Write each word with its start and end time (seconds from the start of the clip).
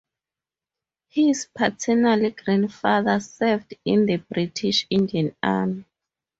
His 1.09 1.47
paternal 1.55 2.31
grandfather 2.31 3.19
served 3.19 3.75
in 3.85 4.07
the 4.07 4.17
British 4.17 4.87
Indian 4.89 5.35
Army. 5.43 5.85